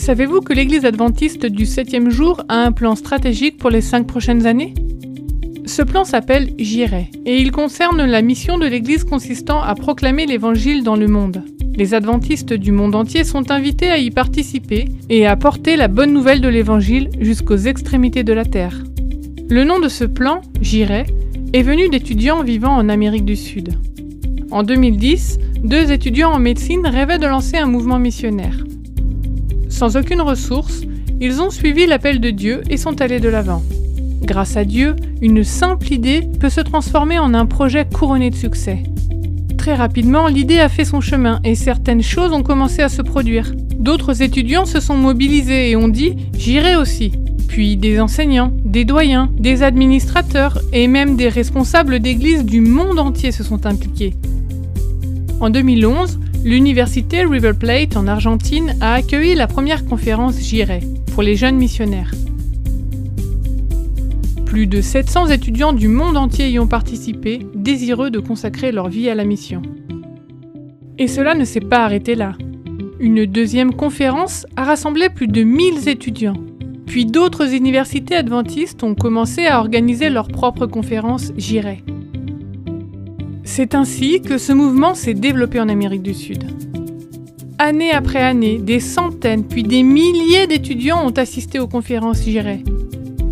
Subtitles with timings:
[0.00, 4.46] Savez-vous que l'Église adventiste du septième jour a un plan stratégique pour les cinq prochaines
[4.46, 4.72] années?
[5.66, 10.84] Ce plan s'appelle J'irai et il concerne la mission de l'Église consistant à proclamer l'Évangile
[10.84, 11.42] dans le monde.
[11.76, 16.14] Les adventistes du monde entier sont invités à y participer et à porter la bonne
[16.14, 18.82] nouvelle de l'Évangile jusqu'aux extrémités de la terre.
[19.50, 21.04] Le nom de ce plan, J'irai,
[21.52, 23.74] est venu d'étudiants vivant en Amérique du Sud.
[24.50, 28.64] En 2010, deux étudiants en médecine rêvaient de lancer un mouvement missionnaire.
[29.70, 30.82] Sans aucune ressource,
[31.20, 33.62] ils ont suivi l'appel de Dieu et sont allés de l'avant.
[34.20, 38.82] Grâce à Dieu, une simple idée peut se transformer en un projet couronné de succès.
[39.56, 43.52] Très rapidement, l'idée a fait son chemin et certaines choses ont commencé à se produire.
[43.78, 47.08] D'autres étudiants se sont mobilisés et ont dit⁇ J'irai aussi⁇
[47.46, 53.32] Puis des enseignants, des doyens, des administrateurs et même des responsables d'églises du monde entier
[53.32, 54.14] se sont impliqués.
[55.40, 60.80] En 2011, l'université River Plate en Argentine a accueilli la première conférence J'irai
[61.12, 62.12] pour les jeunes missionnaires.
[64.46, 69.08] Plus de 700 étudiants du monde entier y ont participé, désireux de consacrer leur vie
[69.08, 69.62] à la mission.
[70.98, 72.32] Et cela ne s'est pas arrêté là.
[72.98, 76.36] Une deuxième conférence a rassemblé plus de 1000 étudiants.
[76.86, 81.84] Puis d'autres universités adventistes ont commencé à organiser leurs propres conférences J'irai.
[83.44, 86.44] C'est ainsi que ce mouvement s'est développé en Amérique du Sud.
[87.58, 92.64] Année après année, des centaines puis des milliers d'étudiants ont assisté aux conférences J'irai.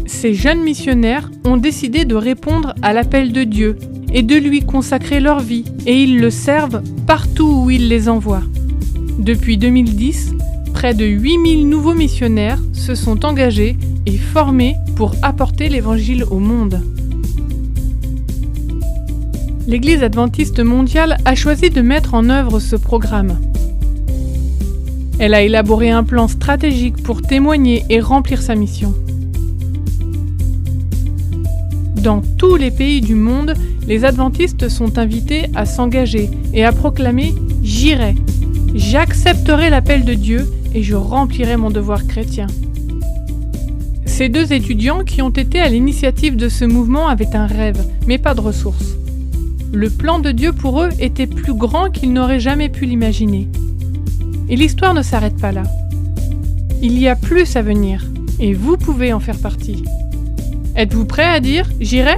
[0.06, 3.76] Ces jeunes missionnaires ont décidé de répondre à l'appel de Dieu
[4.12, 8.42] et de lui consacrer leur vie, et ils le servent partout où il les envoie.
[9.18, 10.34] Depuis 2010,
[10.72, 16.82] près de 8000 nouveaux missionnaires se sont engagés et formés pour apporter l'Évangile au monde
[19.68, 23.38] l'Église adventiste mondiale a choisi de mettre en œuvre ce programme.
[25.18, 28.94] Elle a élaboré un plan stratégique pour témoigner et remplir sa mission.
[32.02, 33.52] Dans tous les pays du monde,
[33.86, 38.14] les adventistes sont invités à s'engager et à proclamer⁇ J'irai,
[38.74, 42.46] j'accepterai l'appel de Dieu et je remplirai mon devoir chrétien⁇
[44.06, 48.16] Ces deux étudiants qui ont été à l'initiative de ce mouvement avaient un rêve, mais
[48.16, 48.98] pas de ressources.
[49.72, 53.48] Le plan de Dieu pour eux était plus grand qu'ils n'auraient jamais pu l'imaginer.
[54.48, 55.64] Et l'histoire ne s'arrête pas là.
[56.80, 58.04] Il y a plus à venir,
[58.40, 59.84] et vous pouvez en faire partie.
[60.74, 62.14] Êtes-vous prêt à dire⁇ J'irai?⁇